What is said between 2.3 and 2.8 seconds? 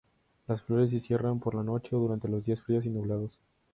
días